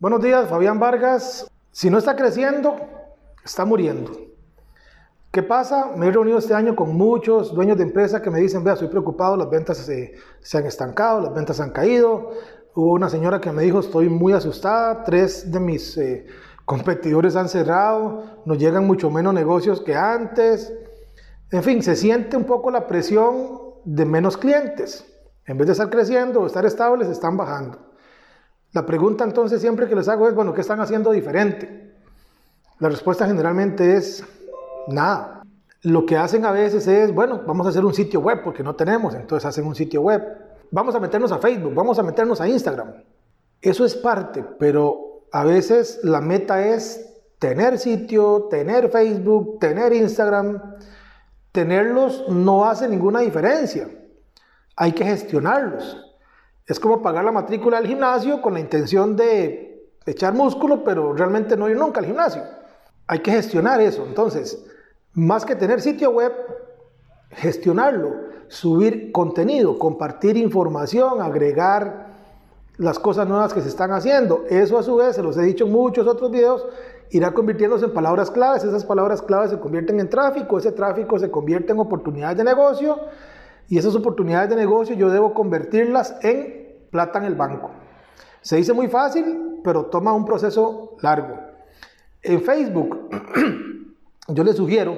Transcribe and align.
Buenos 0.00 0.22
días, 0.22 0.48
Fabián 0.48 0.78
Vargas. 0.78 1.50
Si 1.72 1.90
no 1.90 1.98
está 1.98 2.14
creciendo, 2.14 2.76
está 3.44 3.64
muriendo. 3.64 4.12
¿Qué 5.32 5.42
pasa? 5.42 5.90
Me 5.96 6.06
he 6.06 6.12
reunido 6.12 6.38
este 6.38 6.54
año 6.54 6.76
con 6.76 6.96
muchos 6.96 7.52
dueños 7.52 7.76
de 7.78 7.82
empresas 7.82 8.20
que 8.20 8.30
me 8.30 8.38
dicen, 8.38 8.62
vea, 8.62 8.74
estoy 8.74 8.86
preocupado, 8.86 9.36
las 9.36 9.50
ventas 9.50 9.78
se, 9.78 10.56
han 10.56 10.66
estancado, 10.66 11.22
las 11.22 11.34
ventas 11.34 11.58
han 11.58 11.70
caído. 11.70 12.30
Hubo 12.76 12.92
una 12.92 13.08
señora 13.08 13.40
que 13.40 13.50
me 13.50 13.64
dijo, 13.64 13.80
estoy 13.80 14.08
muy 14.08 14.32
asustada, 14.32 15.02
tres 15.02 15.50
de 15.50 15.58
mis 15.58 15.98
eh, 15.98 16.26
competidores 16.64 17.34
han 17.34 17.48
cerrado, 17.48 18.22
nos 18.44 18.56
llegan 18.56 18.86
mucho 18.86 19.10
menos 19.10 19.34
negocios 19.34 19.80
que 19.80 19.96
antes. 19.96 20.72
En 21.50 21.64
fin, 21.64 21.82
se 21.82 21.96
siente 21.96 22.36
un 22.36 22.44
poco 22.44 22.70
la 22.70 22.86
presión 22.86 23.62
de 23.84 24.04
menos 24.04 24.36
clientes. 24.36 25.04
En 25.44 25.58
vez 25.58 25.66
de 25.66 25.72
estar 25.72 25.90
creciendo 25.90 26.42
o 26.42 26.46
estar 26.46 26.64
estables, 26.64 27.08
están 27.08 27.36
bajando. 27.36 27.87
La 28.72 28.84
pregunta 28.84 29.24
entonces 29.24 29.60
siempre 29.60 29.88
que 29.88 29.96
les 29.96 30.08
hago 30.08 30.28
es, 30.28 30.34
bueno, 30.34 30.52
¿qué 30.52 30.60
están 30.60 30.80
haciendo 30.80 31.10
diferente? 31.10 31.94
La 32.78 32.88
respuesta 32.88 33.26
generalmente 33.26 33.96
es 33.96 34.24
nada. 34.88 35.42
Lo 35.82 36.04
que 36.04 36.16
hacen 36.16 36.44
a 36.44 36.52
veces 36.52 36.86
es, 36.86 37.14
bueno, 37.14 37.42
vamos 37.46 37.66
a 37.66 37.70
hacer 37.70 37.84
un 37.84 37.94
sitio 37.94 38.20
web 38.20 38.42
porque 38.42 38.62
no 38.62 38.74
tenemos, 38.74 39.14
entonces 39.14 39.46
hacen 39.46 39.66
un 39.66 39.74
sitio 39.74 40.02
web. 40.02 40.22
Vamos 40.70 40.94
a 40.94 41.00
meternos 41.00 41.32
a 41.32 41.38
Facebook, 41.38 41.72
vamos 41.74 41.98
a 41.98 42.02
meternos 42.02 42.40
a 42.40 42.48
Instagram. 42.48 42.92
Eso 43.60 43.84
es 43.84 43.94
parte, 43.94 44.44
pero 44.58 45.24
a 45.32 45.44
veces 45.44 46.00
la 46.02 46.20
meta 46.20 46.66
es 46.66 47.08
tener 47.38 47.78
sitio, 47.78 48.48
tener 48.50 48.90
Facebook, 48.90 49.58
tener 49.60 49.92
Instagram. 49.92 50.76
Tenerlos 51.52 52.28
no 52.28 52.66
hace 52.66 52.88
ninguna 52.88 53.20
diferencia. 53.20 53.88
Hay 54.76 54.92
que 54.92 55.04
gestionarlos. 55.04 56.07
Es 56.68 56.78
como 56.78 57.00
pagar 57.00 57.24
la 57.24 57.32
matrícula 57.32 57.78
al 57.78 57.86
gimnasio 57.86 58.42
con 58.42 58.52
la 58.52 58.60
intención 58.60 59.16
de 59.16 59.90
echar 60.04 60.34
músculo, 60.34 60.84
pero 60.84 61.14
realmente 61.14 61.56
no 61.56 61.68
ir 61.68 61.78
nunca 61.78 62.00
al 62.00 62.06
gimnasio. 62.06 62.42
Hay 63.06 63.20
que 63.20 63.30
gestionar 63.30 63.80
eso. 63.80 64.04
Entonces, 64.06 64.62
más 65.14 65.46
que 65.46 65.56
tener 65.56 65.80
sitio 65.80 66.10
web, 66.10 66.32
gestionarlo, 67.30 68.14
subir 68.48 69.12
contenido, 69.12 69.78
compartir 69.78 70.36
información, 70.36 71.22
agregar 71.22 72.08
las 72.76 72.98
cosas 72.98 73.26
nuevas 73.26 73.54
que 73.54 73.62
se 73.62 73.68
están 73.68 73.92
haciendo. 73.92 74.44
Eso 74.50 74.78
a 74.78 74.82
su 74.82 74.96
vez, 74.96 75.16
se 75.16 75.22
los 75.22 75.38
he 75.38 75.42
dicho 75.42 75.64
en 75.64 75.72
muchos 75.72 76.06
otros 76.06 76.30
videos, 76.30 76.66
irá 77.10 77.32
convirtiéndose 77.32 77.86
en 77.86 77.94
palabras 77.94 78.30
claves. 78.30 78.62
Esas 78.62 78.84
palabras 78.84 79.22
claves 79.22 79.50
se 79.50 79.58
convierten 79.58 80.00
en 80.00 80.10
tráfico, 80.10 80.58
ese 80.58 80.72
tráfico 80.72 81.18
se 81.18 81.30
convierte 81.30 81.72
en 81.72 81.80
oportunidades 81.80 82.36
de 82.36 82.44
negocio 82.44 82.98
y 83.68 83.76
esas 83.76 83.94
oportunidades 83.94 84.48
de 84.48 84.56
negocio 84.56 84.96
yo 84.96 85.10
debo 85.10 85.34
convertirlas 85.34 86.16
en 86.22 86.57
plata 86.90 87.18
en 87.18 87.24
el 87.24 87.34
banco. 87.34 87.70
Se 88.40 88.56
dice 88.56 88.72
muy 88.72 88.88
fácil, 88.88 89.60
pero 89.62 89.86
toma 89.86 90.12
un 90.12 90.24
proceso 90.24 90.96
largo. 91.00 91.38
En 92.22 92.42
Facebook, 92.42 93.08
yo 94.28 94.44
les 94.44 94.56
sugiero 94.56 94.96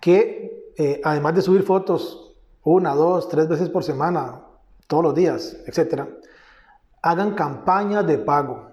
que 0.00 0.72
eh, 0.76 1.00
además 1.02 1.34
de 1.34 1.42
subir 1.42 1.62
fotos 1.62 2.34
una, 2.62 2.94
dos, 2.94 3.28
tres 3.28 3.48
veces 3.48 3.68
por 3.70 3.82
semana, 3.82 4.42
todos 4.86 5.02
los 5.02 5.14
días, 5.14 5.56
etc., 5.66 6.04
hagan 7.02 7.34
campañas 7.34 8.06
de 8.06 8.18
pago. 8.18 8.70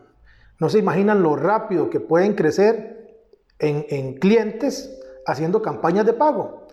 No 0.59 0.69
se 0.69 0.79
imaginan 0.79 1.23
lo 1.23 1.35
rápido 1.35 1.89
que 1.89 1.99
pueden 1.99 2.35
crecer 2.35 3.23
en, 3.59 3.85
en 3.89 4.15
clientes 4.15 4.99
haciendo 5.25 5.61
campañas 5.61 6.05
de 6.05 6.13
pago. 6.13 6.64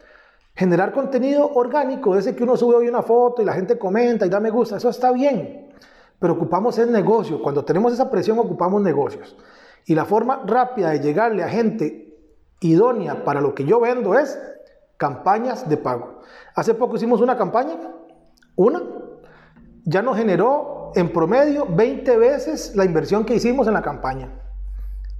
Generar 0.54 0.92
contenido 0.92 1.50
orgánico, 1.54 2.16
ese 2.16 2.36
que 2.36 2.42
uno 2.42 2.56
sube 2.56 2.76
hoy 2.76 2.88
una 2.88 3.02
foto 3.02 3.40
y 3.40 3.44
la 3.44 3.54
gente 3.54 3.78
comenta 3.78 4.26
y 4.26 4.28
da 4.28 4.38
me 4.38 4.50
gusta, 4.50 4.76
eso 4.76 4.90
está 4.90 5.10
bien. 5.10 5.70
Pero 6.18 6.34
ocupamos 6.34 6.78
el 6.78 6.92
negocio. 6.92 7.42
Cuando 7.42 7.64
tenemos 7.64 7.92
esa 7.92 8.10
presión, 8.10 8.38
ocupamos 8.38 8.82
negocios. 8.82 9.36
Y 9.86 9.94
la 9.94 10.04
forma 10.04 10.42
rápida 10.46 10.90
de 10.90 11.00
llegarle 11.00 11.42
a 11.42 11.48
gente 11.48 12.16
idónea 12.60 13.24
para 13.24 13.40
lo 13.40 13.54
que 13.54 13.64
yo 13.64 13.80
vendo 13.80 14.16
es 14.16 14.38
campañas 14.96 15.68
de 15.68 15.76
pago. 15.76 16.20
Hace 16.54 16.74
poco 16.74 16.96
hicimos 16.96 17.20
una 17.20 17.36
campaña, 17.36 17.74
una, 18.54 18.82
ya 19.84 20.02
nos 20.02 20.16
generó 20.16 20.92
en 20.94 21.12
promedio 21.12 21.66
20 21.68 22.16
veces 22.18 22.76
la 22.76 22.84
inversión 22.84 23.24
que 23.24 23.34
hicimos 23.34 23.66
en 23.66 23.72
la 23.72 23.82
campaña. 23.82 24.30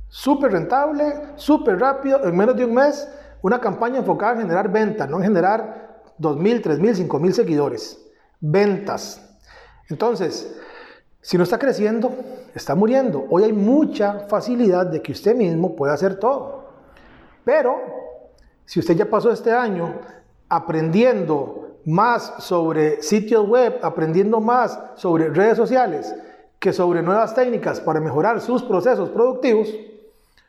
Súper 0.09 0.53
rentable, 0.53 1.05
súper 1.37 1.81
rápido, 1.81 2.23
en 2.23 2.37
menos 2.37 2.55
de 2.55 2.65
un 2.65 2.75
mes 2.75 3.09
una 3.43 3.61
campaña 3.61 3.99
enfocada 3.99 4.33
en 4.35 4.43
generar 4.43 4.71
ventas, 4.71 5.09
no 5.09 5.19
en 5.19 5.25
generar 5.25 6.03
2.000, 6.19 6.63
3.000, 6.63 7.09
5.000 7.09 7.33
seguidores. 7.33 7.99
Ventas. 8.41 9.37
Entonces, 9.89 10.57
si 11.21 11.37
no 11.37 11.45
está 11.45 11.59
creciendo, 11.59 12.13
está 12.55 12.75
muriendo. 12.75 13.27
Hoy 13.31 13.45
hay 13.45 13.53
mucha 13.53 14.21
facilidad 14.29 14.87
de 14.87 15.03
que 15.03 15.13
usted 15.13 15.35
mismo 15.35 15.77
pueda 15.77 15.93
hacer 15.93 16.19
todo. 16.19 16.65
Pero, 17.45 17.77
si 18.65 18.81
usted 18.81 18.97
ya 18.97 19.11
pasó 19.11 19.31
este 19.31 19.53
año 19.53 20.01
aprendiendo 20.49 21.79
más 21.85 22.35
sobre 22.39 23.03
sitios 23.03 23.49
web, 23.49 23.79
aprendiendo 23.83 24.41
más 24.41 24.79
sobre 24.95 25.29
redes 25.31 25.57
sociales, 25.57 26.15
que 26.59 26.73
sobre 26.73 27.03
nuevas 27.03 27.35
técnicas 27.35 27.81
para 27.81 28.01
mejorar 28.01 28.41
sus 28.41 28.63
procesos 28.63 29.11
productivos, 29.11 29.69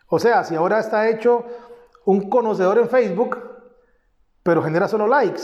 o 0.08 0.20
sea, 0.20 0.44
si 0.44 0.56
ahora 0.56 0.80
está 0.80 1.10
hecho 1.10 1.44
un 2.06 2.30
conocedor 2.30 2.78
en 2.78 2.90
Facebook, 2.90 3.38
pero 4.42 4.62
genera 4.62 4.88
solo 4.88 5.08
likes 5.08 5.42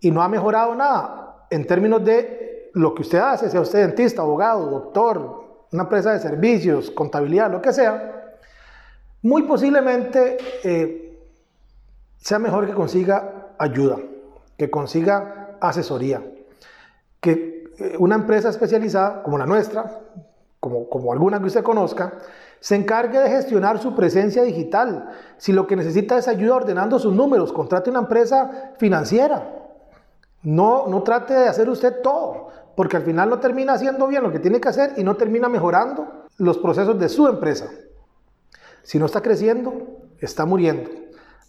y 0.00 0.10
no 0.10 0.22
ha 0.22 0.28
mejorado 0.28 0.74
nada 0.74 1.46
en 1.50 1.66
términos 1.66 2.04
de 2.04 2.70
lo 2.74 2.94
que 2.94 3.02
usted 3.02 3.18
hace, 3.18 3.50
sea 3.50 3.60
usted 3.60 3.86
dentista, 3.86 4.22
abogado, 4.22 4.70
doctor, 4.70 5.66
una 5.72 5.84
empresa 5.84 6.12
de 6.12 6.20
servicios, 6.20 6.90
contabilidad, 6.90 7.50
lo 7.50 7.62
que 7.62 7.72
sea, 7.72 8.36
muy 9.22 9.42
posiblemente 9.42 10.38
eh, 10.64 11.18
sea 12.18 12.38
mejor 12.38 12.66
que 12.66 12.74
consiga 12.74 13.54
ayuda, 13.58 13.98
que 14.56 14.70
consiga 14.70 15.56
asesoría, 15.60 16.22
que 17.20 17.64
eh, 17.78 17.96
una 17.98 18.16
empresa 18.16 18.48
especializada 18.48 19.22
como 19.22 19.38
la 19.38 19.46
nuestra, 19.46 20.00
como, 20.60 20.88
como 20.88 21.12
alguna 21.12 21.38
que 21.40 21.46
usted 21.46 21.62
conozca, 21.62 22.12
se 22.62 22.76
encargue 22.76 23.18
de 23.18 23.28
gestionar 23.28 23.80
su 23.80 23.92
presencia 23.96 24.44
digital. 24.44 25.10
Si 25.36 25.52
lo 25.52 25.66
que 25.66 25.74
necesita 25.74 26.16
es 26.16 26.28
ayuda 26.28 26.54
ordenando 26.54 26.96
sus 27.00 27.12
números, 27.12 27.52
contrate 27.52 27.90
una 27.90 27.98
empresa 27.98 28.74
financiera. 28.78 29.68
No, 30.44 30.86
no 30.86 31.02
trate 31.02 31.34
de 31.34 31.48
hacer 31.48 31.68
usted 31.68 32.00
todo, 32.02 32.50
porque 32.76 32.96
al 32.96 33.02
final 33.02 33.30
no 33.30 33.40
termina 33.40 33.72
haciendo 33.72 34.06
bien 34.06 34.22
lo 34.22 34.30
que 34.30 34.38
tiene 34.38 34.60
que 34.60 34.68
hacer 34.68 34.92
y 34.96 35.02
no 35.02 35.16
termina 35.16 35.48
mejorando 35.48 36.06
los 36.38 36.56
procesos 36.58 37.00
de 37.00 37.08
su 37.08 37.26
empresa. 37.26 37.68
Si 38.84 38.96
no 38.96 39.06
está 39.06 39.22
creciendo, 39.22 39.98
está 40.20 40.46
muriendo. 40.46 40.88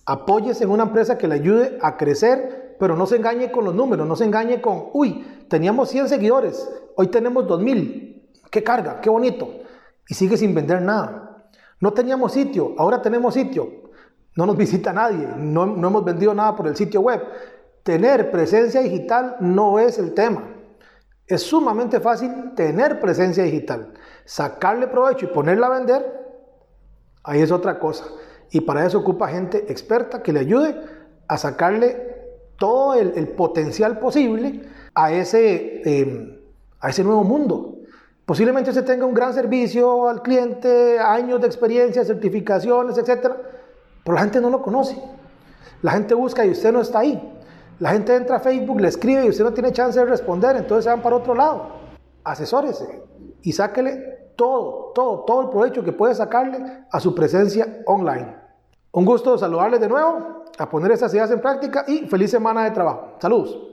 Apóyese 0.07 0.63
en 0.63 0.71
una 0.71 0.83
empresa 0.83 1.19
que 1.19 1.27
le 1.27 1.35
ayude 1.35 1.77
a 1.83 1.95
crecer, 1.95 2.75
pero 2.79 2.95
no 2.95 3.05
se 3.05 3.17
engañe 3.17 3.51
con 3.51 3.65
los 3.65 3.75
números, 3.75 4.07
no 4.07 4.15
se 4.15 4.25
engañe 4.25 4.61
con, 4.61 4.85
uy, 4.93 5.45
teníamos 5.47 5.89
100 5.89 6.09
seguidores, 6.09 6.67
hoy 6.95 7.09
tenemos 7.09 7.45
2000. 7.45 8.31
Qué 8.49 8.63
carga, 8.63 8.99
qué 8.99 9.11
bonito 9.11 9.62
y 10.07 10.13
sigue 10.13 10.37
sin 10.37 10.53
vender 10.53 10.81
nada. 10.81 11.47
No 11.79 11.93
teníamos 11.93 12.33
sitio, 12.33 12.75
ahora 12.77 13.01
tenemos 13.01 13.33
sitio. 13.33 13.91
No 14.35 14.45
nos 14.45 14.57
visita 14.63 14.93
nadie, 14.93 15.27
no, 15.37 15.65
no 15.65 15.87
hemos 15.87 16.05
vendido 16.05 16.33
nada 16.33 16.55
por 16.55 16.67
el 16.67 16.75
sitio 16.75 17.01
web. 17.01 17.21
Tener 17.83 18.31
presencia 18.31 18.81
digital 18.81 19.37
no 19.39 19.79
es 19.79 19.99
el 19.99 20.13
tema. 20.13 20.43
Es 21.27 21.43
sumamente 21.43 21.99
fácil 21.99 22.53
tener 22.55 22.99
presencia 22.99 23.43
digital. 23.43 23.93
Sacarle 24.25 24.87
provecho 24.87 25.25
y 25.25 25.29
ponerla 25.29 25.67
a 25.67 25.77
vender, 25.79 26.23
ahí 27.23 27.41
es 27.41 27.51
otra 27.51 27.79
cosa. 27.79 28.05
Y 28.51 28.61
para 28.61 28.85
eso 28.85 28.99
ocupa 28.99 29.27
gente 29.27 29.65
experta 29.69 30.21
que 30.21 30.33
le 30.33 30.41
ayude 30.41 30.75
a 31.27 31.37
sacarle 31.37 32.13
todo 32.57 32.93
el, 32.93 33.27
potencial 33.29 33.99
posible 33.99 34.61
a 34.93 35.11
ese, 35.11 35.81
eh, 35.83 36.39
a 36.79 36.89
ese 36.89 37.03
nuevo 37.03 37.23
mundo. 37.23 37.72
Posiblemente 38.33 38.71
usted 38.71 38.83
tenga 38.83 39.05
un 39.05 39.13
gran 39.13 39.31
servicio 39.31 40.09
al 40.09 40.23
cliente, 40.23 40.97
años 40.97 41.39
de 41.39 41.45
experiencia, 41.45 42.03
certificaciones, 42.03 42.97
etc. 42.97 43.31
Pero 44.03 44.15
la 44.15 44.21
gente 44.21 44.41
no 44.41 44.49
lo 44.49 44.59
conoce. 44.59 44.99
La 45.83 45.91
gente 45.91 46.15
busca 46.15 46.43
y 46.43 46.49
usted 46.49 46.73
no 46.73 46.81
está 46.81 46.97
ahí. 46.97 47.31
La 47.77 47.91
gente 47.91 48.15
entra 48.15 48.37
a 48.37 48.39
Facebook, 48.39 48.81
le 48.81 48.87
escribe 48.87 49.23
y 49.23 49.29
usted 49.29 49.43
no 49.43 49.53
tiene 49.53 49.71
chance 49.71 49.99
de 49.99 50.07
responder, 50.07 50.55
entonces 50.55 50.85
se 50.85 50.89
van 50.89 51.03
para 51.03 51.17
otro 51.17 51.35
lado. 51.35 51.73
Asesórese 52.23 53.03
y 53.43 53.51
sáquele 53.51 54.31
todo, 54.35 54.93
todo, 54.95 55.25
todo 55.25 55.41
el 55.41 55.49
provecho 55.49 55.83
que 55.83 55.91
puede 55.91 56.15
sacarle 56.15 56.85
a 56.89 56.99
su 56.99 57.13
presencia 57.13 57.83
online. 57.85 58.35
Un 58.93 59.05
gusto 59.05 59.37
saludarles 59.37 59.79
de 59.79 59.89
nuevo, 59.89 60.45
a 60.57 60.69
poner 60.71 60.91
esas 60.91 61.13
ideas 61.13 61.29
en 61.29 61.39
práctica 61.39 61.85
y 61.87 62.07
feliz 62.07 62.31
semana 62.31 62.63
de 62.63 62.71
trabajo. 62.71 63.09
Saludos. 63.19 63.72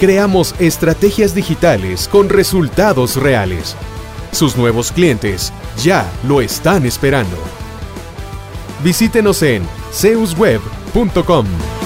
creamos 0.00 0.54
estrategias 0.58 1.34
digitales 1.34 2.08
con 2.08 2.30
resultados 2.30 3.16
reales. 3.16 3.76
Sus 4.32 4.56
nuevos 4.56 4.90
clientes 4.92 5.52
ya 5.76 6.10
lo 6.26 6.40
están 6.40 6.86
esperando. 6.86 7.36
Visítenos 8.82 9.42
en 9.42 9.62
zeusweb.com. 9.92 11.79